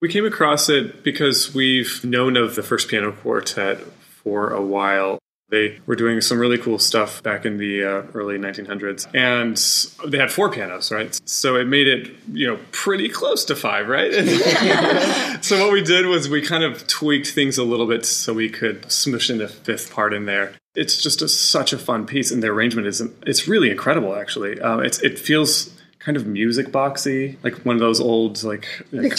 We 0.00 0.08
came 0.08 0.24
across 0.24 0.68
it 0.68 1.02
because 1.02 1.52
we've 1.52 2.04
known 2.04 2.36
of 2.36 2.54
the 2.54 2.62
first 2.62 2.88
piano 2.88 3.10
quartet 3.10 3.80
for 3.80 4.52
a 4.52 4.62
while. 4.62 5.18
They 5.52 5.78
were 5.84 5.96
doing 5.96 6.18
some 6.22 6.38
really 6.38 6.56
cool 6.56 6.78
stuff 6.78 7.22
back 7.22 7.44
in 7.44 7.58
the 7.58 7.84
uh, 7.84 8.02
early 8.14 8.38
1900s, 8.38 9.06
and 9.12 10.10
they 10.10 10.16
had 10.16 10.32
four 10.32 10.50
pianos, 10.50 10.90
right? 10.90 11.20
So 11.26 11.56
it 11.56 11.66
made 11.66 11.86
it, 11.86 12.10
you 12.32 12.46
know, 12.46 12.58
pretty 12.72 13.10
close 13.10 13.44
to 13.44 13.54
five, 13.54 13.86
right? 13.86 14.10
so 15.44 15.62
what 15.62 15.70
we 15.70 15.82
did 15.82 16.06
was 16.06 16.30
we 16.30 16.40
kind 16.40 16.64
of 16.64 16.86
tweaked 16.86 17.32
things 17.32 17.58
a 17.58 17.64
little 17.64 17.86
bit 17.86 18.06
so 18.06 18.32
we 18.32 18.48
could 18.48 18.90
smush 18.90 19.28
in 19.28 19.42
a 19.42 19.48
fifth 19.48 19.92
part 19.92 20.14
in 20.14 20.24
there. 20.24 20.54
It's 20.74 21.02
just 21.02 21.20
a, 21.20 21.28
such 21.28 21.74
a 21.74 21.78
fun 21.78 22.06
piece, 22.06 22.30
and 22.30 22.42
the 22.42 22.48
arrangement 22.48 22.86
is 22.86 23.02
it's 23.26 23.46
really 23.46 23.70
incredible. 23.70 24.14
Actually, 24.16 24.56
it's 24.58 25.00
it 25.00 25.18
feels 25.18 25.70
kind 25.98 26.16
of 26.16 26.26
music 26.26 26.68
boxy, 26.68 27.36
like 27.44 27.56
one 27.66 27.76
of 27.76 27.80
those 27.80 28.00
old 28.00 28.42
like, 28.42 28.66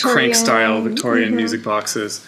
crank 0.01 0.33
style 0.33 0.81
Victorian 0.81 1.35
music 1.35 1.63
boxes 1.63 2.25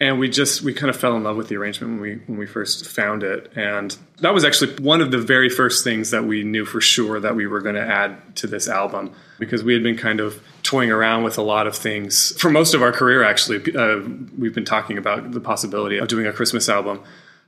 and 0.00 0.18
we 0.18 0.28
just 0.28 0.62
we 0.62 0.72
kind 0.72 0.90
of 0.90 0.96
fell 0.96 1.16
in 1.16 1.22
love 1.22 1.36
with 1.36 1.48
the 1.48 1.56
arrangement 1.56 1.92
when 1.92 2.00
we 2.00 2.14
when 2.26 2.38
we 2.38 2.46
first 2.46 2.86
found 2.86 3.22
it. 3.22 3.52
And 3.54 3.96
that 4.20 4.34
was 4.34 4.44
actually 4.44 4.74
one 4.76 5.00
of 5.00 5.10
the 5.10 5.18
very 5.18 5.48
first 5.48 5.84
things 5.84 6.10
that 6.10 6.24
we 6.24 6.42
knew 6.42 6.64
for 6.64 6.80
sure 6.80 7.20
that 7.20 7.36
we 7.36 7.46
were 7.46 7.60
going 7.60 7.76
to 7.76 7.86
add 7.86 8.36
to 8.36 8.46
this 8.46 8.68
album 8.68 9.12
because 9.38 9.62
we 9.62 9.72
had 9.72 9.82
been 9.82 9.96
kind 9.96 10.20
of 10.20 10.42
toying 10.62 10.90
around 10.90 11.22
with 11.22 11.38
a 11.38 11.42
lot 11.42 11.66
of 11.66 11.76
things 11.76 12.36
for 12.40 12.50
most 12.50 12.74
of 12.74 12.82
our 12.82 12.92
career 12.92 13.22
actually. 13.22 13.74
Uh, 13.74 14.00
we've 14.36 14.54
been 14.54 14.64
talking 14.64 14.98
about 14.98 15.30
the 15.30 15.40
possibility 15.40 15.98
of 15.98 16.08
doing 16.08 16.26
a 16.26 16.32
christmas 16.32 16.68
album. 16.68 17.00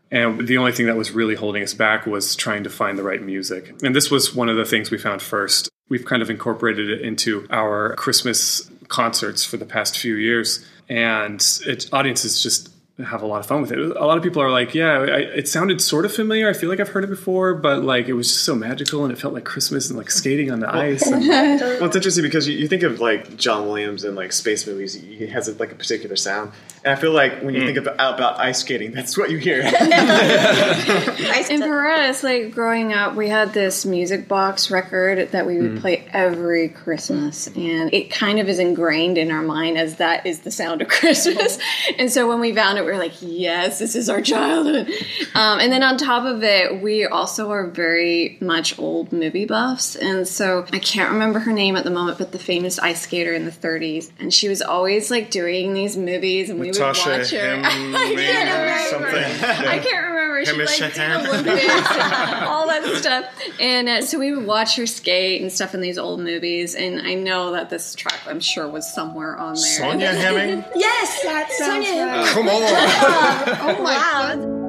And 0.08 0.46
the 0.46 0.56
only 0.58 0.70
thing 0.70 0.86
that 0.86 0.96
was 0.96 1.10
really 1.10 1.34
holding 1.34 1.64
us 1.64 1.74
back 1.74 2.06
was 2.06 2.36
trying 2.36 2.62
to 2.62 2.70
find 2.70 2.96
the 2.96 3.02
right 3.02 3.20
music. 3.20 3.74
And 3.82 3.92
this 3.92 4.08
was 4.08 4.32
one 4.32 4.48
of 4.48 4.56
the 4.56 4.64
things 4.64 4.88
we 4.88 4.98
found 4.98 5.20
first. 5.20 5.68
We've 5.88 6.04
kind 6.04 6.22
of 6.22 6.30
incorporated 6.30 6.88
it 6.88 7.00
into 7.00 7.44
our 7.50 7.96
christmas 7.96 8.70
concerts 8.86 9.44
for 9.44 9.56
the 9.56 9.66
past 9.66 9.98
few 9.98 10.14
years 10.14 10.64
and 10.88 11.44
it, 11.66 11.92
audiences 11.92 12.42
just 12.42 12.70
have 13.04 13.20
a 13.20 13.26
lot 13.26 13.40
of 13.40 13.46
fun 13.46 13.60
with 13.60 13.72
it. 13.72 13.78
A 13.78 14.06
lot 14.06 14.16
of 14.16 14.24
people 14.24 14.40
are 14.40 14.50
like, 14.50 14.74
"Yeah, 14.74 15.00
I, 15.00 15.18
it 15.18 15.48
sounded 15.48 15.82
sort 15.82 16.06
of 16.06 16.14
familiar. 16.14 16.48
I 16.48 16.54
feel 16.54 16.70
like 16.70 16.80
I've 16.80 16.88
heard 16.88 17.04
it 17.04 17.10
before, 17.10 17.54
but 17.54 17.84
like 17.84 18.08
it 18.08 18.14
was 18.14 18.28
just 18.28 18.44
so 18.44 18.54
magical, 18.54 19.04
and 19.04 19.12
it 19.12 19.18
felt 19.18 19.34
like 19.34 19.44
Christmas 19.44 19.90
and 19.90 19.98
like 19.98 20.10
skating 20.10 20.50
on 20.50 20.60
the 20.60 20.74
ice." 20.74 21.06
And, 21.06 21.26
Well, 21.76 21.86
it's 21.86 21.96
interesting 21.96 22.22
because 22.22 22.48
you, 22.48 22.56
you 22.56 22.68
think 22.68 22.82
of 22.82 23.00
like 23.00 23.36
John 23.36 23.66
Williams 23.66 24.04
and 24.04 24.16
like 24.16 24.32
space 24.32 24.66
movies. 24.66 24.94
He 24.94 25.26
has 25.26 25.48
like 25.60 25.72
a 25.72 25.74
particular 25.74 26.16
sound, 26.16 26.52
and 26.84 26.92
I 26.92 26.96
feel 26.96 27.12
like 27.12 27.42
when 27.42 27.54
you 27.54 27.62
mm. 27.62 27.66
think 27.66 27.78
about, 27.78 28.14
about 28.14 28.40
ice 28.40 28.60
skating, 28.60 28.92
that's 28.92 29.18
what 29.18 29.30
you 29.30 29.38
hear. 29.38 29.62
And 31.48 31.62
for 31.62 31.86
us, 31.86 32.24
like 32.24 32.52
growing 32.52 32.92
up, 32.92 33.14
we 33.14 33.28
had 33.28 33.52
this 33.52 33.86
music 33.86 34.26
box 34.26 34.70
record 34.70 35.30
that 35.30 35.46
we 35.46 35.60
would 35.60 35.72
mm. 35.72 35.80
play 35.80 36.06
every 36.12 36.68
Christmas, 36.68 37.46
and 37.48 37.92
it 37.92 38.10
kind 38.10 38.38
of 38.38 38.48
is 38.48 38.58
ingrained 38.58 39.18
in 39.18 39.30
our 39.30 39.42
mind 39.42 39.78
as 39.78 39.96
that 39.96 40.26
is 40.26 40.40
the 40.40 40.50
sound 40.50 40.82
of 40.82 40.88
Christmas. 40.88 41.58
and 41.98 42.10
so 42.10 42.28
when 42.28 42.40
we 42.40 42.54
found 42.54 42.78
it, 42.78 42.85
we 42.86 42.92
were 42.92 42.98
like, 42.98 43.14
yes, 43.20 43.78
this 43.78 43.94
is 43.94 44.08
our 44.08 44.22
childhood. 44.22 44.90
Um, 45.34 45.60
and 45.60 45.72
then 45.72 45.82
on 45.82 45.98
top 45.98 46.24
of 46.24 46.42
it, 46.42 46.80
we 46.80 47.04
also 47.04 47.50
are 47.50 47.66
very 47.66 48.38
much 48.40 48.78
old 48.78 49.12
movie 49.12 49.44
buffs. 49.44 49.96
And 49.96 50.26
so 50.26 50.64
I 50.72 50.78
can't 50.78 51.12
remember 51.12 51.40
her 51.40 51.52
name 51.52 51.76
at 51.76 51.84
the 51.84 51.90
moment, 51.90 52.18
but 52.18 52.32
the 52.32 52.38
famous 52.38 52.78
ice 52.78 53.02
skater 53.02 53.34
in 53.34 53.44
the 53.44 53.50
30s. 53.50 54.10
And 54.18 54.32
she 54.32 54.48
was 54.48 54.62
always 54.62 55.10
like 55.10 55.30
doing 55.30 55.74
these 55.74 55.96
movies, 55.96 56.48
and 56.48 56.58
we 56.60 56.70
Natasha 56.70 57.08
would 57.10 57.18
watch 57.18 57.30
her. 57.32 57.36
I 57.36 58.14
can't 58.14 58.16
remember. 58.16 58.78
something. 58.90 59.44
I 59.68 59.78
can't 59.78 59.84
remember. 59.84 60.15
She 60.46 60.52
like 60.80 60.92
Hemish 60.92 60.94
did 60.94 61.26
Olympics 61.28 61.66
all 62.46 62.66
that 62.68 62.96
stuff. 63.00 63.24
And 63.60 63.88
uh, 63.88 64.02
so 64.02 64.18
we 64.18 64.32
would 64.32 64.46
watch 64.46 64.76
her 64.76 64.86
skate 64.86 65.40
and 65.42 65.52
stuff 65.52 65.74
in 65.74 65.80
these 65.80 65.98
old 65.98 66.20
movies. 66.20 66.74
And 66.74 67.00
I 67.06 67.14
know 67.14 67.52
that 67.52 67.70
this 67.70 67.94
track, 67.94 68.20
I'm 68.26 68.40
sure, 68.40 68.68
was 68.68 68.92
somewhere 68.92 69.36
on 69.36 69.54
there. 69.54 69.62
Sonia 69.62 70.14
Hemming? 70.14 70.64
Yes, 70.74 71.22
That 71.22 71.50
sounds 71.52 71.86
Sonia. 71.86 72.06
right. 72.06 72.26
Come 72.28 72.48
on. 72.48 73.76
Oh 73.78 73.82
my 73.82 73.94
Wow. 73.94 74.34
god. 74.36 74.65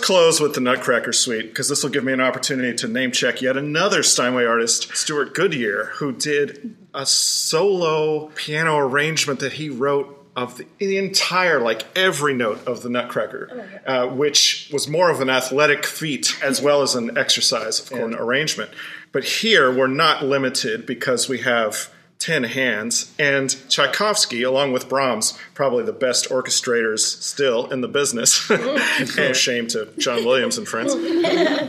Close 0.00 0.40
with 0.40 0.54
the 0.54 0.60
Nutcracker 0.60 1.12
Suite 1.12 1.48
because 1.48 1.68
this 1.68 1.82
will 1.82 1.90
give 1.90 2.04
me 2.04 2.12
an 2.12 2.20
opportunity 2.20 2.74
to 2.76 2.88
name 2.88 3.12
check 3.12 3.40
yet 3.42 3.56
another 3.56 4.02
Steinway 4.02 4.44
artist, 4.44 4.96
Stewart 4.96 5.34
Goodyear, 5.34 5.92
who 5.96 6.12
did 6.12 6.76
a 6.94 7.06
solo 7.06 8.28
piano 8.34 8.78
arrangement 8.78 9.40
that 9.40 9.54
he 9.54 9.70
wrote 9.70 10.16
of 10.36 10.58
the, 10.58 10.66
the 10.78 10.96
entire, 10.96 11.60
like 11.60 11.84
every 11.96 12.34
note 12.34 12.66
of 12.66 12.82
the 12.82 12.88
Nutcracker, 12.88 13.82
uh, 13.86 14.06
which 14.06 14.70
was 14.72 14.88
more 14.88 15.10
of 15.10 15.20
an 15.20 15.28
athletic 15.28 15.84
feat 15.84 16.38
as 16.42 16.62
well 16.62 16.82
as 16.82 16.94
an 16.94 17.18
exercise, 17.18 17.80
of 17.80 17.90
course, 17.90 18.02
in 18.02 18.14
arrangement. 18.14 18.70
But 19.12 19.24
here 19.24 19.72
we're 19.76 19.88
not 19.88 20.24
limited 20.24 20.86
because 20.86 21.28
we 21.28 21.38
have 21.38 21.92
10 22.20 22.44
hands, 22.44 23.12
and 23.18 23.56
Tchaikovsky, 23.70 24.42
along 24.42 24.72
with 24.72 24.90
Brahms, 24.90 25.36
probably 25.54 25.84
the 25.84 25.92
best 25.92 26.28
orchestrators 26.28 27.00
still 27.00 27.66
in 27.72 27.80
the 27.80 27.88
business. 27.88 28.48
no 29.16 29.32
shame 29.32 29.66
to 29.68 29.88
John 29.98 30.24
Williams 30.24 30.58
and 30.58 30.68
friends. 30.68 30.94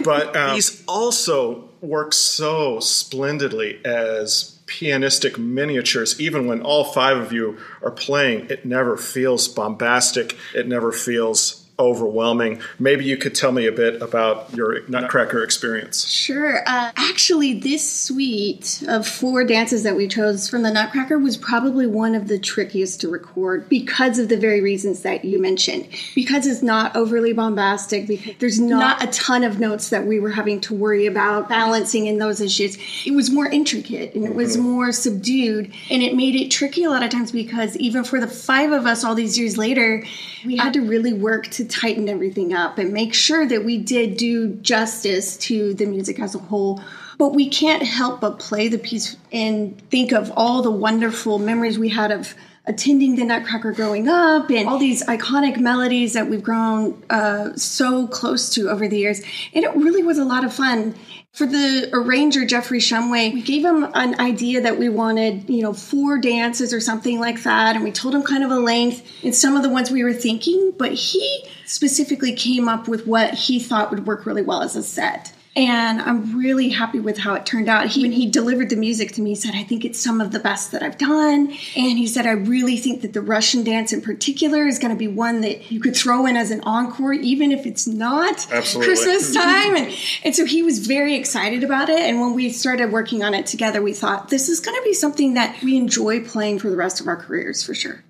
But 0.03 0.35
um, 0.35 0.55
these 0.55 0.83
also 0.87 1.69
works 1.79 2.17
so 2.17 2.81
splendidly 2.81 3.79
as 3.85 4.59
pianistic 4.67 5.37
miniatures, 5.37 6.19
even 6.19 6.47
when 6.47 6.61
all 6.61 6.83
five 6.83 7.17
of 7.17 7.31
you 7.31 7.57
are 7.81 7.91
playing, 7.91 8.49
it 8.49 8.65
never 8.65 8.97
feels 8.97 9.47
bombastic, 9.47 10.37
it 10.53 10.67
never 10.67 10.91
feels 10.91 11.60
overwhelming. 11.81 12.61
Maybe 12.79 13.05
you 13.05 13.17
could 13.17 13.35
tell 13.35 13.51
me 13.51 13.65
a 13.65 13.71
bit 13.71 14.01
about 14.01 14.53
your 14.53 14.87
Nutcracker 14.87 15.43
experience. 15.43 16.07
Sure. 16.07 16.63
Uh, 16.67 16.91
actually, 16.95 17.59
this 17.59 17.89
suite 17.89 18.83
of 18.87 19.07
four 19.07 19.43
dances 19.43 19.83
that 19.83 19.95
we 19.95 20.07
chose 20.07 20.47
from 20.47 20.61
the 20.61 20.71
Nutcracker 20.71 21.17
was 21.17 21.37
probably 21.37 21.87
one 21.87 22.15
of 22.15 22.27
the 22.27 22.39
trickiest 22.39 23.01
to 23.01 23.09
record 23.09 23.67
because 23.67 24.19
of 24.19 24.29
the 24.29 24.37
very 24.37 24.61
reasons 24.61 25.01
that 25.01 25.25
you 25.25 25.41
mentioned. 25.41 25.87
Because 26.15 26.47
it's 26.47 26.61
not 26.61 26.95
overly 26.95 27.33
bombastic, 27.33 28.07
because 28.07 28.35
there's 28.39 28.59
not 28.59 29.03
a 29.03 29.07
ton 29.07 29.43
of 29.43 29.59
notes 29.59 29.89
that 29.89 30.05
we 30.05 30.19
were 30.19 30.31
having 30.31 30.61
to 30.61 30.73
worry 30.73 31.05
about 31.05 31.49
balancing 31.49 32.05
in 32.07 32.19
those 32.19 32.39
issues. 32.39 32.77
It 33.05 33.11
was 33.11 33.29
more 33.29 33.47
intricate 33.47 34.15
and 34.15 34.25
it 34.25 34.35
was 34.35 34.57
more 34.57 34.91
subdued, 34.91 35.73
and 35.89 36.03
it 36.03 36.15
made 36.15 36.35
it 36.35 36.49
tricky 36.51 36.83
a 36.83 36.89
lot 36.89 37.03
of 37.03 37.09
times 37.09 37.31
because 37.31 37.75
even 37.77 38.03
for 38.03 38.19
the 38.19 38.27
five 38.27 38.71
of 38.71 38.85
us 38.85 39.03
all 39.03 39.15
these 39.15 39.37
years 39.37 39.57
later, 39.57 40.03
we 40.45 40.57
had 40.57 40.73
to 40.73 40.81
really 40.81 41.13
work 41.13 41.47
to 41.47 41.65
tighten 41.71 42.09
everything 42.09 42.53
up 42.53 42.77
and 42.77 42.93
make 42.93 43.13
sure 43.13 43.47
that 43.47 43.63
we 43.63 43.77
did 43.77 44.17
do 44.17 44.49
justice 44.55 45.37
to 45.37 45.73
the 45.73 45.85
music 45.85 46.19
as 46.19 46.35
a 46.35 46.39
whole. 46.39 46.81
But 47.17 47.33
we 47.33 47.49
can't 47.49 47.83
help 47.83 48.21
but 48.21 48.39
play 48.39 48.67
the 48.67 48.77
piece 48.77 49.15
and 49.31 49.79
think 49.89 50.11
of 50.11 50.31
all 50.35 50.61
the 50.61 50.71
wonderful 50.71 51.39
memories 51.39 51.79
we 51.79 51.89
had 51.89 52.11
of 52.11 52.35
attending 52.65 53.15
the 53.15 53.25
Nutcracker 53.25 53.71
growing 53.71 54.07
up 54.07 54.51
and 54.51 54.69
all 54.69 54.77
these 54.77 55.03
iconic 55.05 55.59
melodies 55.59 56.13
that 56.13 56.29
we've 56.29 56.43
grown 56.43 57.01
uh, 57.09 57.55
so 57.55 58.07
close 58.07 58.51
to 58.51 58.69
over 58.69 58.87
the 58.87 58.99
years. 58.99 59.21
And 59.53 59.63
it 59.63 59.75
really 59.75 60.03
was 60.03 60.19
a 60.19 60.25
lot 60.25 60.43
of 60.43 60.53
fun. 60.53 60.95
For 61.33 61.47
the 61.47 61.89
arranger, 61.93 62.45
Jeffrey 62.45 62.79
Shumway, 62.79 63.33
we 63.33 63.41
gave 63.41 63.63
him 63.63 63.85
an 63.93 64.19
idea 64.19 64.61
that 64.61 64.77
we 64.77 64.89
wanted, 64.89 65.49
you 65.49 65.63
know, 65.63 65.73
four 65.73 66.17
dances 66.17 66.73
or 66.73 66.81
something 66.81 67.19
like 67.19 67.41
that. 67.43 67.75
And 67.75 67.83
we 67.83 67.91
told 67.91 68.13
him 68.13 68.21
kind 68.21 68.43
of 68.43 68.51
a 68.51 68.59
length 68.59 69.09
and 69.23 69.33
some 69.33 69.55
of 69.55 69.63
the 69.63 69.69
ones 69.69 69.89
we 69.89 70.03
were 70.03 70.13
thinking, 70.13 70.73
but 70.77 70.91
he 70.91 71.45
specifically 71.65 72.35
came 72.35 72.67
up 72.67 72.87
with 72.87 73.07
what 73.07 73.33
he 73.33 73.59
thought 73.59 73.91
would 73.91 74.05
work 74.05 74.25
really 74.25 74.41
well 74.41 74.61
as 74.61 74.75
a 74.75 74.83
set. 74.83 75.33
And 75.53 76.01
I'm 76.01 76.37
really 76.37 76.69
happy 76.69 77.01
with 77.01 77.17
how 77.17 77.33
it 77.33 77.45
turned 77.45 77.67
out. 77.67 77.87
He, 77.87 78.03
when 78.03 78.13
he 78.13 78.29
delivered 78.29 78.69
the 78.69 78.77
music 78.77 79.11
to 79.13 79.21
me, 79.21 79.31
he 79.31 79.35
said, 79.35 79.53
I 79.53 79.63
think 79.63 79.83
it's 79.83 79.99
some 79.99 80.21
of 80.21 80.31
the 80.31 80.39
best 80.39 80.71
that 80.71 80.81
I've 80.81 80.97
done. 80.97 81.47
And 81.75 81.97
he 81.97 82.07
said, 82.07 82.25
I 82.25 82.31
really 82.31 82.77
think 82.77 83.01
that 83.01 83.11
the 83.11 83.21
Russian 83.21 83.65
dance 83.65 83.91
in 83.91 84.01
particular 84.01 84.65
is 84.65 84.79
going 84.79 84.93
to 84.93 84.97
be 84.97 85.09
one 85.09 85.41
that 85.41 85.69
you 85.69 85.81
could 85.81 85.95
throw 85.95 86.25
in 86.25 86.37
as 86.37 86.51
an 86.51 86.61
encore, 86.61 87.11
even 87.11 87.51
if 87.51 87.65
it's 87.65 87.85
not 87.85 88.49
Absolutely. 88.49 88.93
Christmas 88.93 89.33
time. 89.35 89.75
And, 89.75 89.97
and 90.23 90.35
so 90.35 90.45
he 90.45 90.63
was 90.63 90.87
very 90.87 91.15
excited 91.15 91.65
about 91.65 91.89
it. 91.89 91.99
And 91.99 92.21
when 92.21 92.33
we 92.33 92.49
started 92.49 92.93
working 92.93 93.21
on 93.21 93.33
it 93.33 93.45
together, 93.45 93.81
we 93.81 93.93
thought 93.93 94.29
this 94.29 94.47
is 94.47 94.61
going 94.61 94.77
to 94.77 94.83
be 94.83 94.93
something 94.93 95.33
that 95.33 95.61
we 95.61 95.75
enjoy 95.75 96.23
playing 96.23 96.59
for 96.59 96.69
the 96.69 96.77
rest 96.77 97.01
of 97.01 97.07
our 97.07 97.17
careers 97.17 97.61
for 97.61 97.73
sure. 97.73 98.03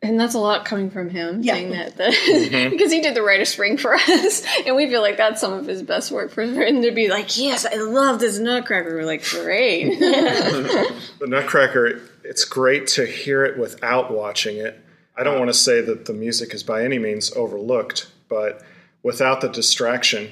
And 0.00 0.18
that's 0.18 0.34
a 0.34 0.38
lot 0.38 0.64
coming 0.64 0.90
from 0.90 1.10
him, 1.10 1.40
Yeah. 1.42 1.54
saying 1.54 1.70
that 1.70 1.96
the, 1.96 2.68
because 2.70 2.92
he 2.92 3.00
did 3.00 3.14
the 3.16 3.22
Rite 3.22 3.40
of 3.40 3.48
Spring 3.48 3.76
for 3.76 3.94
us, 4.08 4.44
and 4.64 4.76
we 4.76 4.88
feel 4.88 5.00
like 5.02 5.16
that's 5.16 5.40
some 5.40 5.52
of 5.52 5.66
his 5.66 5.82
best 5.82 6.12
work 6.12 6.30
for 6.30 6.42
him 6.42 6.82
to 6.82 6.92
be 6.92 7.08
like, 7.08 7.36
yes, 7.36 7.66
I 7.66 7.74
love 7.76 8.20
this 8.20 8.38
Nutcracker. 8.38 8.94
We're 8.94 9.04
like, 9.04 9.24
great. 9.24 9.98
The 11.18 11.26
Nutcracker, 11.26 12.00
it's 12.22 12.44
great 12.44 12.86
to 12.88 13.04
hear 13.06 13.44
it 13.44 13.58
without 13.58 14.12
watching 14.12 14.58
it. 14.58 14.80
I 15.16 15.24
don't 15.24 15.36
want 15.36 15.50
to 15.50 15.54
say 15.54 15.80
that 15.80 16.04
the 16.04 16.12
music 16.12 16.54
is 16.54 16.62
by 16.62 16.84
any 16.84 17.00
means 17.00 17.32
overlooked, 17.34 18.08
but 18.28 18.62
without 19.02 19.40
the 19.40 19.48
distraction 19.48 20.30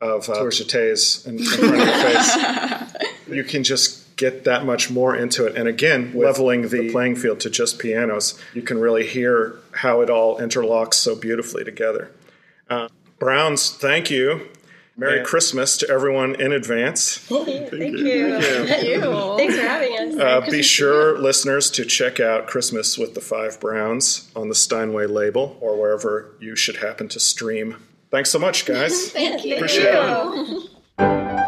of 0.00 0.28
uh, 0.28 0.34
tour 0.34 0.50
jetés 0.50 1.24
in, 1.24 1.38
in 1.38 1.44
front 1.44 1.74
of 1.74 1.78
your 1.78 1.86
face, 1.86 3.06
you 3.28 3.44
can 3.44 3.62
just 3.62 4.03
get 4.16 4.44
that 4.44 4.64
much 4.64 4.90
more 4.90 5.14
into 5.14 5.46
it. 5.46 5.56
And 5.56 5.68
again, 5.68 6.12
leveling 6.14 6.68
the 6.68 6.90
playing 6.90 7.16
field 7.16 7.40
to 7.40 7.50
just 7.50 7.78
pianos, 7.78 8.40
you 8.52 8.62
can 8.62 8.78
really 8.78 9.06
hear 9.06 9.58
how 9.72 10.00
it 10.00 10.10
all 10.10 10.38
interlocks 10.38 10.94
so 10.94 11.14
beautifully 11.14 11.64
together. 11.64 12.10
Uh, 12.68 12.88
Browns, 13.18 13.70
thank 13.70 14.10
you. 14.10 14.48
Merry 14.96 15.24
Christmas 15.24 15.76
to 15.78 15.90
everyone 15.90 16.40
in 16.40 16.52
advance. 16.52 17.18
Thank 17.18 17.72
you. 17.72 18.40
Thanks 19.36 19.56
for 19.56 19.62
having 19.62 19.98
us. 19.98 20.16
Uh, 20.16 20.48
be 20.48 20.62
sure, 20.62 21.18
listeners, 21.18 21.68
to 21.72 21.84
check 21.84 22.20
out 22.20 22.46
Christmas 22.46 22.96
with 22.96 23.14
the 23.14 23.20
Five 23.20 23.58
Browns 23.58 24.30
on 24.36 24.48
the 24.48 24.54
Steinway 24.54 25.06
label 25.06 25.58
or 25.60 25.76
wherever 25.76 26.36
you 26.38 26.54
should 26.54 26.76
happen 26.76 27.08
to 27.08 27.18
stream. 27.18 27.82
Thanks 28.12 28.30
so 28.30 28.38
much, 28.38 28.66
guys. 28.66 29.08
Thank 29.12 29.44
you. 29.44 29.56
Appreciate 29.56 29.92
it. 30.98 31.43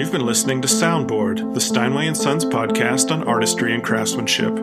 You've 0.00 0.12
been 0.12 0.24
listening 0.24 0.62
to 0.62 0.66
Soundboard, 0.66 1.52
the 1.52 1.60
Steinway 1.60 2.06
and 2.06 2.16
Sons 2.16 2.46
podcast 2.46 3.10
on 3.10 3.22
artistry 3.24 3.74
and 3.74 3.84
craftsmanship. 3.84 4.58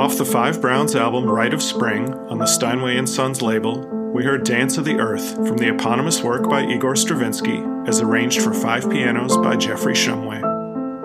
Off 0.00 0.18
the 0.18 0.24
Five 0.24 0.60
Browns 0.60 0.96
album 0.96 1.26
Rite 1.26 1.54
of 1.54 1.62
Spring 1.62 2.12
on 2.12 2.38
the 2.38 2.46
Steinway 2.46 2.96
and 2.96 3.08
Sons 3.08 3.40
label, 3.40 3.86
we 4.12 4.24
heard 4.24 4.42
Dance 4.42 4.78
of 4.78 4.84
the 4.84 4.98
Earth 4.98 5.36
from 5.46 5.58
the 5.58 5.72
eponymous 5.72 6.22
work 6.22 6.50
by 6.50 6.66
Igor 6.66 6.96
Stravinsky 6.96 7.62
as 7.86 8.00
arranged 8.00 8.42
for 8.42 8.52
five 8.52 8.90
pianos 8.90 9.36
by 9.36 9.54
Jeffrey 9.54 9.94
Shumway. 9.94 10.42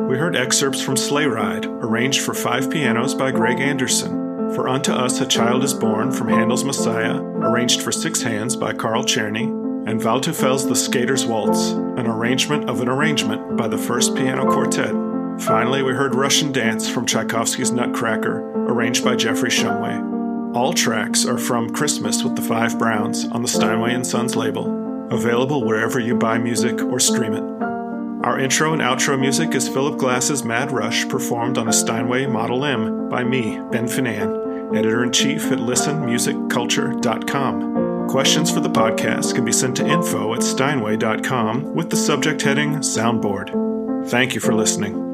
We 0.10 0.18
heard 0.18 0.36
excerpts 0.36 0.82
from 0.82 0.98
Sleigh 0.98 1.28
Ride, 1.28 1.68
arranged 1.68 2.22
for 2.22 2.34
five 2.34 2.72
pianos 2.72 3.14
by 3.14 3.30
Greg 3.30 3.60
Anderson, 3.60 4.52
for 4.56 4.68
Unto 4.68 4.94
Us 4.94 5.22
a 5.22 5.28
Child 5.28 5.64
is 5.64 5.76
Born 5.76 6.12
from 6.12 6.30
Handel's 6.30 6.66
Messiah, 6.66 7.18
arranged 7.18 7.84
for 7.84 7.92
six 7.92 8.24
hands 8.24 8.56
by 8.56 8.74
Carl 8.74 9.04
Czerny, 9.04 9.46
and 9.88 10.02
Waldteufel's 10.02 10.68
The 10.68 10.76
Skater's 10.76 11.28
Waltz, 11.28 11.85
an 11.98 12.08
arrangement 12.08 12.70
of 12.70 12.82
an 12.82 12.90
arrangement 12.90 13.56
by 13.56 13.68
the 13.68 13.78
First 13.78 14.16
Piano 14.16 14.52
Quartet. 14.52 14.94
Finally, 15.42 15.84
we 15.84 15.94
heard 15.94 16.16
Russian 16.16 16.52
Dance 16.52 16.90
from 16.90 17.06
Tchaikovsky's 17.06 17.72
Nutcracker, 17.72 18.40
arranged 18.70 19.04
by 19.04 19.16
Jeffrey 19.16 19.50
Shumway. 19.50 20.56
All 20.56 20.74
tracks 20.74 21.26
are 21.26 21.38
from 21.38 21.72
Christmas 21.72 22.24
with 22.24 22.36
the 22.36 22.42
Five 22.42 22.80
Browns 22.80 23.28
on 23.28 23.42
the 23.42 23.48
Steinway 23.48 24.02
Sons 24.04 24.36
label, 24.36 25.08
available 25.12 25.66
wherever 25.66 26.00
you 26.00 26.16
buy 26.16 26.38
music 26.38 26.82
or 26.82 27.00
stream 27.00 27.34
it. 27.34 27.44
Our 28.26 28.40
intro 28.40 28.74
and 28.74 28.82
outro 28.82 29.20
music 29.20 29.54
is 29.54 29.70
Philip 29.70 30.00
Glass's 30.00 30.44
Mad 30.44 30.72
Rush, 30.72 31.08
performed 31.08 31.58
on 31.58 31.68
a 31.68 31.74
Steinway 31.74 32.26
Model 32.26 32.66
M 32.66 33.10
by 33.10 33.24
me, 33.24 33.60
Ben 33.72 33.86
Finane, 33.86 34.76
editor 34.76 35.04
in 35.04 35.12
chief 35.12 35.52
at 35.52 35.60
listenmusicculture.com. 35.60 37.85
Questions 38.08 38.50
for 38.50 38.60
the 38.62 38.70
podcast 38.70 39.36
can 39.36 39.44
be 39.44 39.52
sent 39.52 39.76
to 39.78 39.86
info 39.86 40.34
at 40.34 40.40
steinway.com 40.40 41.74
with 41.76 41.90
the 41.90 41.98
subject 41.98 42.42
heading 42.42 42.76
Soundboard. 42.78 44.10
Thank 44.10 44.34
you 44.34 44.40
for 44.42 44.54
listening. 44.54 45.05